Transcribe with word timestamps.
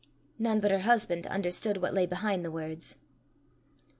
None 0.39 0.59
but 0.61 0.71
her 0.71 0.79
husband 0.79 1.27
understood 1.27 1.77
what 1.77 1.93
lay 1.93 2.07
behind 2.07 2.43
the 2.43 2.49
words. 2.49 2.97